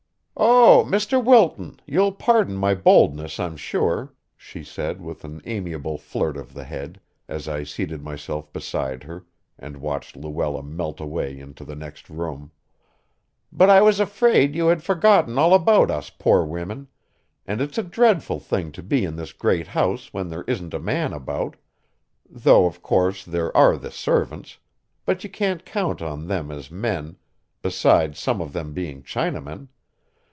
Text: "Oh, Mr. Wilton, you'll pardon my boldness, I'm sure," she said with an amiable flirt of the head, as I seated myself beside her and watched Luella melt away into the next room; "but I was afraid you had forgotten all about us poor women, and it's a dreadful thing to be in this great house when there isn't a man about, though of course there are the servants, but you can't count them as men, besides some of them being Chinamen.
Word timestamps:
"Oh, 0.43 0.83
Mr. 0.87 1.23
Wilton, 1.23 1.79
you'll 1.85 2.13
pardon 2.13 2.55
my 2.55 2.73
boldness, 2.73 3.39
I'm 3.39 3.55
sure," 3.55 4.13
she 4.35 4.63
said 4.63 4.99
with 4.99 5.23
an 5.23 5.39
amiable 5.45 5.99
flirt 5.99 6.35
of 6.35 6.55
the 6.55 6.63
head, 6.63 6.99
as 7.27 7.47
I 7.47 7.63
seated 7.63 8.01
myself 8.01 8.51
beside 8.51 9.03
her 9.03 9.23
and 9.59 9.77
watched 9.77 10.15
Luella 10.15 10.63
melt 10.63 10.99
away 10.99 11.37
into 11.39 11.63
the 11.63 11.75
next 11.75 12.09
room; 12.09 12.51
"but 13.51 13.69
I 13.69 13.81
was 13.83 13.99
afraid 13.99 14.55
you 14.55 14.67
had 14.67 14.81
forgotten 14.81 15.37
all 15.37 15.53
about 15.53 15.91
us 15.91 16.09
poor 16.09 16.43
women, 16.43 16.87
and 17.45 17.61
it's 17.61 17.77
a 17.77 17.83
dreadful 17.83 18.39
thing 18.39 18.71
to 18.71 18.81
be 18.81 19.05
in 19.05 19.17
this 19.17 19.33
great 19.33 19.67
house 19.67 20.11
when 20.11 20.29
there 20.29 20.43
isn't 20.47 20.73
a 20.73 20.79
man 20.79 21.13
about, 21.13 21.55
though 22.27 22.65
of 22.65 22.81
course 22.81 23.23
there 23.23 23.55
are 23.55 23.77
the 23.77 23.91
servants, 23.91 24.57
but 25.05 25.23
you 25.23 25.29
can't 25.29 25.65
count 25.65 25.99
them 25.99 26.49
as 26.51 26.71
men, 26.71 27.17
besides 27.61 28.17
some 28.17 28.41
of 28.41 28.53
them 28.53 28.73
being 28.73 29.03
Chinamen. 29.03 29.67